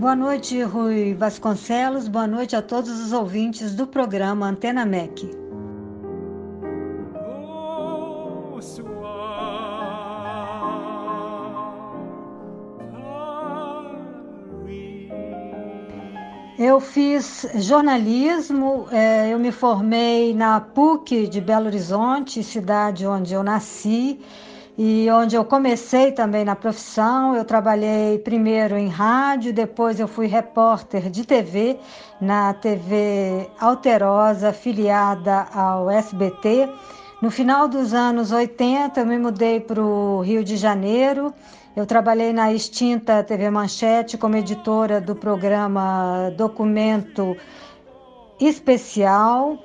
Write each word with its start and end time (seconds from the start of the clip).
Boa 0.00 0.16
noite, 0.16 0.62
Rui 0.62 1.12
Vasconcelos. 1.12 2.08
Boa 2.08 2.26
noite 2.26 2.56
a 2.56 2.62
todos 2.62 2.98
os 2.98 3.12
ouvintes 3.12 3.74
do 3.74 3.86
programa 3.86 4.46
Antena 4.46 4.86
MEC. 4.86 5.30
Eu 16.58 16.80
fiz 16.80 17.46
jornalismo, 17.56 18.86
é, 18.90 19.34
eu 19.34 19.38
me 19.38 19.52
formei 19.52 20.32
na 20.32 20.62
PUC 20.62 21.26
de 21.26 21.42
Belo 21.42 21.66
Horizonte, 21.66 22.42
cidade 22.42 23.06
onde 23.06 23.34
eu 23.34 23.42
nasci 23.42 24.18
e 24.82 25.10
onde 25.10 25.36
eu 25.36 25.44
comecei 25.44 26.10
também 26.10 26.42
na 26.42 26.56
profissão. 26.56 27.36
Eu 27.36 27.44
trabalhei 27.44 28.18
primeiro 28.18 28.78
em 28.78 28.88
rádio, 28.88 29.52
depois 29.52 30.00
eu 30.00 30.08
fui 30.08 30.26
repórter 30.26 31.10
de 31.10 31.26
TV 31.26 31.78
na 32.18 32.54
TV 32.54 33.46
Alterosa, 33.60 34.54
filiada 34.54 35.46
ao 35.52 35.90
SBT. 35.90 36.66
No 37.20 37.30
final 37.30 37.68
dos 37.68 37.92
anos 37.92 38.32
80, 38.32 39.00
eu 39.00 39.04
me 39.04 39.18
mudei 39.18 39.60
para 39.60 39.82
o 39.82 40.22
Rio 40.22 40.42
de 40.42 40.56
Janeiro 40.56 41.34
eu 41.76 41.86
trabalhei 41.86 42.32
na 42.32 42.52
extinta 42.52 43.22
TV 43.22 43.48
Manchete 43.48 44.18
como 44.18 44.36
editora 44.36 45.00
do 45.00 45.14
programa 45.14 46.32
Documento 46.36 47.36
Especial 48.40 49.56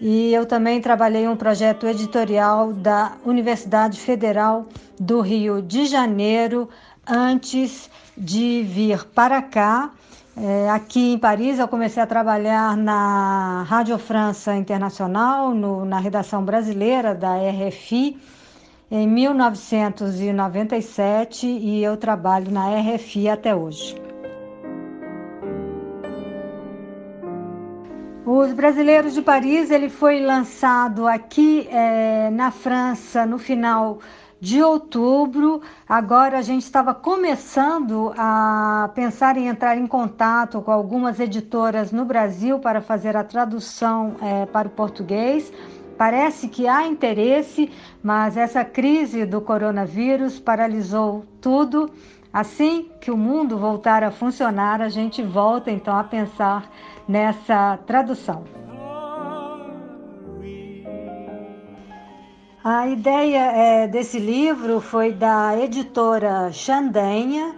e 0.00 0.34
eu 0.34 0.46
também 0.46 0.80
trabalhei 0.80 1.28
um 1.28 1.36
projeto 1.36 1.86
editorial 1.86 2.72
da 2.72 3.12
Universidade 3.24 4.00
Federal 4.00 4.66
do 4.98 5.20
Rio 5.20 5.62
de 5.62 5.86
Janeiro 5.86 6.68
antes 7.06 7.88
de 8.16 8.62
vir 8.62 9.04
para 9.06 9.42
cá. 9.42 9.90
É, 10.36 10.68
aqui 10.70 11.12
em 11.12 11.18
Paris, 11.18 11.60
eu 11.60 11.68
comecei 11.68 12.02
a 12.02 12.06
trabalhar 12.06 12.76
na 12.76 13.62
Rádio 13.62 13.96
França 13.98 14.56
Internacional, 14.56 15.54
no, 15.54 15.84
na 15.84 16.00
redação 16.00 16.44
brasileira 16.44 17.14
da 17.14 17.36
RFI 17.36 18.18
em 18.90 19.06
1997 19.08 21.46
e 21.46 21.82
eu 21.82 21.96
trabalho 21.96 22.50
na 22.50 22.66
RFI 22.80 23.28
até 23.28 23.54
hoje. 23.54 24.03
Os 28.36 28.52
Brasileiros 28.52 29.14
de 29.14 29.22
Paris 29.22 29.70
ele 29.70 29.88
foi 29.88 30.18
lançado 30.18 31.06
aqui 31.06 31.68
é, 31.70 32.30
na 32.30 32.50
França 32.50 33.24
no 33.24 33.38
final 33.38 34.00
de 34.40 34.60
outubro. 34.60 35.62
Agora 35.88 36.38
a 36.38 36.42
gente 36.42 36.62
estava 36.62 36.92
começando 36.92 38.12
a 38.18 38.90
pensar 38.92 39.36
em 39.36 39.46
entrar 39.46 39.78
em 39.78 39.86
contato 39.86 40.60
com 40.60 40.72
algumas 40.72 41.20
editoras 41.20 41.92
no 41.92 42.04
Brasil 42.04 42.58
para 42.58 42.80
fazer 42.80 43.16
a 43.16 43.22
tradução 43.22 44.16
é, 44.20 44.46
para 44.46 44.66
o 44.66 44.70
português. 44.72 45.52
Parece 45.96 46.48
que 46.48 46.66
há 46.66 46.88
interesse, 46.88 47.70
mas 48.02 48.36
essa 48.36 48.64
crise 48.64 49.24
do 49.24 49.40
coronavírus 49.40 50.40
paralisou 50.40 51.24
tudo. 51.40 51.88
Assim 52.34 52.90
que 53.00 53.12
o 53.12 53.16
mundo 53.16 53.56
voltar 53.56 54.02
a 54.02 54.10
funcionar, 54.10 54.82
a 54.82 54.88
gente 54.88 55.22
volta 55.22 55.70
então 55.70 55.96
a 55.96 56.02
pensar 56.02 56.68
nessa 57.06 57.78
tradução. 57.86 58.42
A 62.64 62.88
ideia 62.88 63.38
é, 63.38 63.86
desse 63.86 64.18
livro 64.18 64.80
foi 64.80 65.12
da 65.12 65.56
editora 65.56 66.50
Chandanha, 66.50 67.54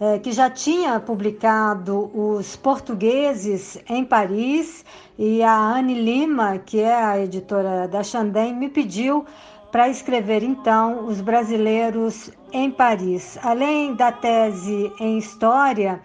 é, 0.00 0.18
que 0.18 0.32
já 0.32 0.50
tinha 0.50 0.98
publicado 0.98 2.10
os 2.12 2.56
portugueses 2.56 3.80
em 3.88 4.04
Paris 4.04 4.84
e 5.16 5.40
a 5.40 5.56
Anne 5.56 5.94
Lima, 5.94 6.58
que 6.58 6.80
é 6.80 6.92
a 6.92 7.20
editora 7.20 7.86
da 7.86 8.02
Chandem, 8.02 8.52
me 8.52 8.68
pediu 8.68 9.24
para 9.70 9.88
escrever 9.88 10.42
então 10.42 11.06
Os 11.06 11.20
Brasileiros 11.20 12.30
em 12.56 12.70
Paris. 12.70 13.38
Além 13.42 13.94
da 13.94 14.10
tese 14.10 14.90
em 14.98 15.18
História, 15.18 16.00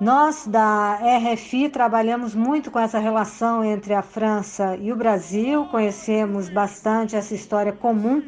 nós 0.00 0.46
da 0.46 0.94
RFI 0.94 1.68
trabalhamos 1.68 2.34
muito 2.34 2.70
com 2.70 2.78
essa 2.78 2.98
relação 2.98 3.62
entre 3.62 3.92
a 3.92 4.00
França 4.00 4.78
e 4.80 4.90
o 4.90 4.96
Brasil, 4.96 5.66
conhecemos 5.66 6.48
bastante 6.48 7.16
essa 7.16 7.34
história 7.34 7.72
comum 7.72 8.22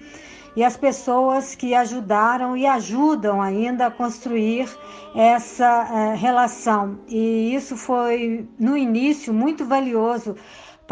e 0.55 0.63
as 0.63 0.77
pessoas 0.77 1.55
que 1.55 1.75
ajudaram 1.75 2.55
e 2.55 2.67
ajudam 2.67 3.41
ainda 3.41 3.87
a 3.87 3.91
construir 3.91 4.69
essa 5.15 5.89
uh, 5.91 6.17
relação. 6.17 6.99
E 7.09 7.55
isso 7.55 7.75
foi, 7.75 8.47
no 8.59 8.77
início, 8.77 9.33
muito 9.33 9.65
valioso 9.65 10.37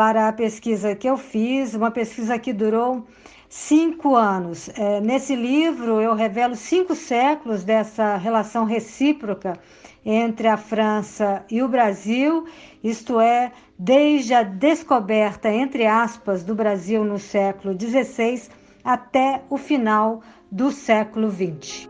para 0.01 0.29
a 0.29 0.33
pesquisa 0.33 0.97
que 0.97 1.07
eu 1.07 1.19
fiz, 1.19 1.75
uma 1.75 1.91
pesquisa 1.91 2.39
que 2.39 2.55
durou 2.55 3.07
cinco 3.51 4.17
anos. 4.17 4.71
É, 4.71 4.99
nesse 4.99 5.37
livro, 5.37 6.01
eu 6.01 6.15
revelo 6.15 6.57
cinco 6.57 6.95
séculos 6.95 7.65
dessa 7.65 8.17
relação 8.17 8.65
recíproca 8.65 9.61
entre 10.03 10.49
a 10.49 10.57
França 10.57 11.45
e 11.51 11.63
o 11.63 11.69
Brasil, 11.69 12.47
isto 12.83 13.21
é, 13.21 13.53
desde 13.79 14.33
a 14.33 14.43
descoberta, 14.43 15.51
entre 15.51 15.87
aspas, 15.87 16.43
do 16.43 16.55
Brasil 16.55 17.05
no 17.05 17.19
século 17.19 17.79
XVI 17.79 18.49
até 18.83 19.43
o 19.51 19.59
final 19.59 20.23
do 20.51 20.73
século 20.73 21.31
XX. 21.31 21.90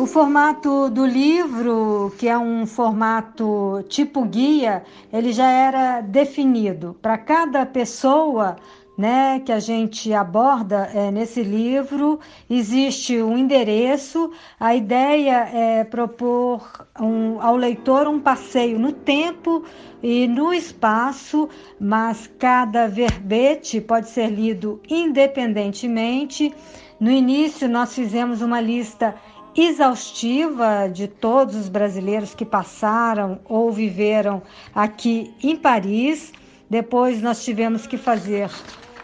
O 0.00 0.06
formato 0.06 0.88
do 0.88 1.04
livro, 1.04 2.10
que 2.16 2.26
é 2.26 2.38
um 2.38 2.66
formato 2.66 3.84
tipo 3.86 4.24
guia, 4.24 4.82
ele 5.12 5.30
já 5.30 5.50
era 5.50 6.00
definido. 6.00 6.96
Para 7.02 7.18
cada 7.18 7.66
pessoa 7.66 8.56
né, 8.96 9.40
que 9.40 9.52
a 9.52 9.60
gente 9.60 10.12
aborda 10.14 10.90
é, 10.94 11.10
nesse 11.10 11.42
livro. 11.42 12.18
Existe 12.48 13.20
um 13.20 13.36
endereço. 13.36 14.30
A 14.58 14.74
ideia 14.74 15.48
é 15.52 15.84
propor 15.84 16.86
um, 16.98 17.38
ao 17.38 17.56
leitor 17.56 18.08
um 18.08 18.20
passeio 18.20 18.78
no 18.78 18.92
tempo 18.92 19.64
e 20.02 20.26
no 20.26 20.50
espaço, 20.50 21.46
mas 21.78 22.26
cada 22.38 22.88
verbete 22.88 23.82
pode 23.82 24.08
ser 24.08 24.28
lido 24.28 24.80
independentemente. 24.88 26.54
No 26.98 27.10
início, 27.10 27.68
nós 27.68 27.94
fizemos 27.94 28.42
uma 28.42 28.60
lista 28.60 29.14
exaustiva 29.56 30.88
de 30.88 31.08
todos 31.08 31.54
os 31.56 31.68
brasileiros 31.68 32.34
que 32.34 32.44
passaram 32.44 33.40
ou 33.44 33.72
viveram 33.72 34.42
aqui 34.74 35.34
em 35.42 35.56
Paris. 35.56 36.32
Depois, 36.68 37.20
nós 37.20 37.44
tivemos 37.44 37.86
que 37.86 37.96
fazer 37.96 38.50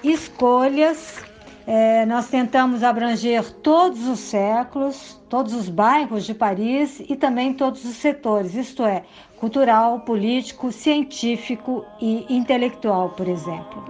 escolhas. 0.02 1.24
É, 1.66 2.06
nós 2.06 2.28
tentamos 2.28 2.84
abranger 2.84 3.52
todos 3.54 4.06
os 4.06 4.20
séculos, 4.20 5.20
todos 5.28 5.52
os 5.52 5.68
bairros 5.68 6.24
de 6.24 6.32
Paris 6.32 7.02
e 7.08 7.16
também 7.16 7.52
todos 7.52 7.84
os 7.84 7.96
setores, 7.96 8.54
isto 8.54 8.84
é, 8.84 9.02
cultural, 9.40 10.00
político, 10.00 10.70
científico 10.70 11.84
e 12.00 12.24
intelectual, 12.28 13.10
por 13.10 13.26
exemplo. 13.26 13.84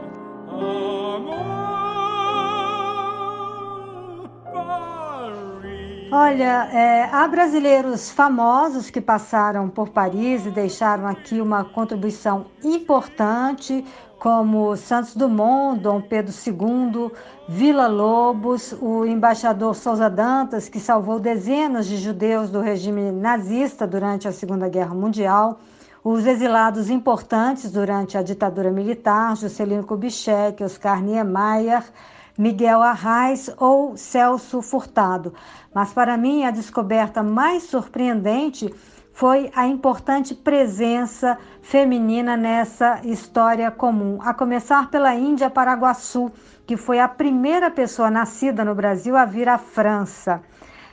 Olha, 6.11 6.69
é, 6.73 7.09
há 7.13 7.27
brasileiros 7.27 8.13
famosos 8.13 8.91
que 8.91 9.01
passaram 9.01 9.69
por 9.69 9.89
Paris 9.89 10.47
e 10.47 10.51
deixaram 10.51 11.05
aqui 11.05 11.41
uma 11.41 11.65
contribuição 11.65 12.47
importante, 12.63 13.85
como 14.17 14.77
Santos 14.77 15.17
Dumont, 15.17 15.81
Dom 15.81 16.01
Pedro 16.01 16.33
II, 16.33 17.11
Vila 17.49 17.89
Lobos, 17.89 18.73
o 18.81 19.05
embaixador 19.05 19.75
Souza 19.75 20.09
Dantas, 20.09 20.69
que 20.69 20.79
salvou 20.79 21.19
dezenas 21.19 21.87
de 21.87 21.97
judeus 21.97 22.51
do 22.51 22.61
regime 22.61 23.11
nazista 23.11 23.85
durante 23.85 24.29
a 24.29 24.33
Segunda 24.33 24.69
Guerra 24.69 24.95
Mundial, 24.95 25.59
os 26.05 26.25
exilados 26.25 26.89
importantes 26.89 27.73
durante 27.73 28.17
a 28.17 28.23
ditadura 28.23 28.71
militar, 28.71 29.37
Juscelino 29.37 29.85
Kubitschek, 29.85 30.63
Oscar 30.63 31.03
Niemeyer, 31.03 31.83
Miguel 32.39 32.83
Arraes 32.83 33.51
ou 33.59 33.97
Celso 33.97 34.61
Furtado. 34.61 35.35
Mas 35.75 35.93
para 35.93 36.17
mim 36.17 36.45
a 36.45 36.51
descoberta 36.51 37.23
mais 37.23 37.65
surpreendente 37.65 38.75
foi 39.13 39.51
a 39.57 39.67
importante 39.67 40.35
presença 40.35 41.39
feminina 41.63 42.37
nessa 42.37 43.01
história 43.03 43.71
comum, 43.71 44.19
a 44.21 44.35
começar 44.35 44.91
pela 44.91 45.15
Índia 45.15 45.49
Paraguaçu, 45.49 46.31
que 46.67 46.77
foi 46.77 47.01
a 47.01 47.09
primeira 47.09 47.71
pessoa 47.71 48.11
nascida 48.11 48.63
no 48.63 48.75
Brasil 48.75 49.17
a 49.17 49.25
vir 49.25 49.49
à 49.49 49.57
França. 49.57 50.43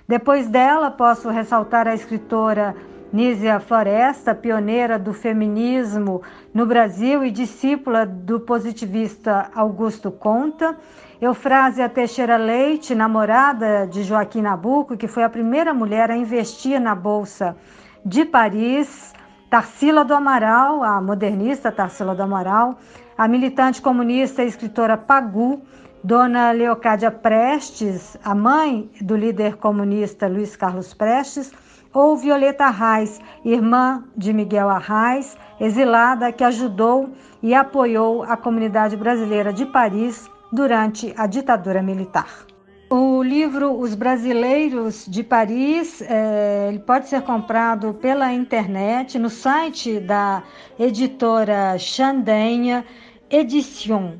Depois 0.07 0.47
dela, 0.47 0.89
posso 0.89 1.29
ressaltar 1.29 1.87
a 1.87 1.95
escritora 1.95 2.75
Nízia 3.13 3.59
Floresta, 3.59 4.33
pioneira 4.33 4.97
do 4.97 5.13
feminismo 5.13 6.23
no 6.51 6.65
Brasil 6.65 7.23
e 7.23 7.29
discípula 7.29 8.07
do 8.07 8.39
positivista 8.39 9.51
Augusto 9.53 10.09
Conta. 10.09 10.75
Eufrásia 11.21 11.87
Teixeira 11.87 12.37
Leite, 12.37 12.95
namorada 12.95 13.85
de 13.85 14.01
Joaquim 14.01 14.41
Nabuco, 14.41 14.97
que 14.97 15.07
foi 15.07 15.23
a 15.23 15.29
primeira 15.29 15.75
mulher 15.75 16.09
a 16.09 16.17
investir 16.17 16.81
na 16.81 16.95
Bolsa 16.95 17.55
de 18.03 18.25
Paris. 18.25 19.13
Tarsila 19.47 20.03
do 20.03 20.15
Amaral, 20.15 20.83
a 20.83 20.99
modernista 20.99 21.71
Tarsila 21.71 22.15
do 22.15 22.23
Amaral, 22.23 22.79
a 23.15 23.27
militante 23.27 23.79
comunista 23.79 24.43
e 24.43 24.47
escritora 24.47 24.97
Pagu, 24.97 25.61
Dona 26.03 26.51
Leocádia 26.51 27.09
Prestes, 27.09 28.17
a 28.25 28.35
mãe 28.35 28.89
do 28.99 29.15
líder 29.15 29.55
comunista 29.55 30.27
Luiz 30.27 30.53
Carlos 30.53 30.93
Prestes, 30.93 31.49
ou 31.93 32.17
Violeta 32.17 32.65
Arraes, 32.65 33.21
irmã 33.45 34.03
de 34.17 34.33
Miguel 34.33 34.69
Arraes, 34.69 35.37
exilada 35.61 36.29
que 36.29 36.43
ajudou 36.43 37.11
e 37.41 37.53
apoiou 37.53 38.23
a 38.23 38.35
comunidade 38.35 38.97
brasileira 38.97 39.53
de 39.53 39.65
Paris 39.65 40.29
durante 40.51 41.13
a 41.15 41.25
ditadura 41.25 41.81
militar. 41.81 42.47
O 42.89 43.23
livro 43.23 43.71
Os 43.71 43.95
Brasileiros 43.95 45.05
de 45.07 45.23
Paris 45.23 46.01
é, 46.01 46.67
ele 46.67 46.79
pode 46.79 47.07
ser 47.07 47.21
comprado 47.21 47.93
pela 47.93 48.33
internet 48.33 49.17
no 49.17 49.29
site 49.29 50.01
da 50.01 50.43
editora 50.77 51.77
Chandenha, 51.79 52.85
edition 53.29 54.17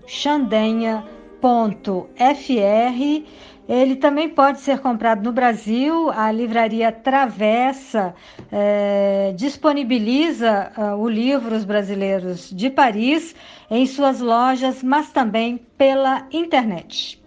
chandenha.fr. 1.44 3.24
Ele 3.68 3.96
também 3.96 4.30
pode 4.30 4.60
ser 4.60 4.80
comprado 4.80 5.24
no 5.24 5.32
Brasil. 5.32 6.10
A 6.10 6.32
livraria 6.32 6.92
Travessa 6.92 8.14
é, 8.52 9.34
disponibiliza 9.36 10.72
uh, 10.78 10.96
o 10.98 11.08
livro 11.08 11.56
Os 11.56 11.64
Brasileiros 11.64 12.50
de 12.50 12.70
Paris 12.70 13.34
em 13.72 13.86
suas 13.86 14.20
lojas, 14.20 14.84
mas 14.84 15.12
também 15.12 15.58
pela 15.78 16.28
internet. 16.32 17.23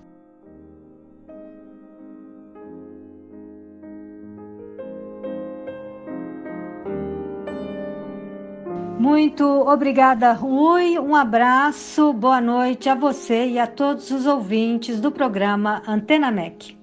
Muito 8.98 9.44
obrigada, 9.44 10.32
Rui. 10.32 10.98
Um 10.98 11.14
abraço, 11.14 12.14
boa 12.14 12.40
noite 12.40 12.88
a 12.88 12.94
você 12.94 13.46
e 13.46 13.58
a 13.58 13.66
todos 13.66 14.10
os 14.10 14.26
ouvintes 14.26 15.00
do 15.00 15.12
programa 15.12 15.82
Antena 15.87 16.31
MEC. 16.31 16.75